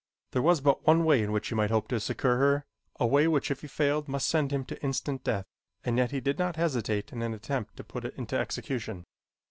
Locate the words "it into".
8.05-8.35